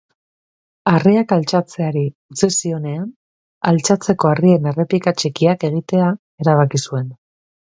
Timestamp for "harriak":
0.91-1.33